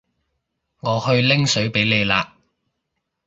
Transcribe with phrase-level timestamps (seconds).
[0.79, 2.33] 我去拎水畀你啦